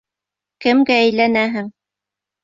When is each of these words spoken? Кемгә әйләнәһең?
Кемгә 0.65 0.95
әйләнәһең? 1.01 1.67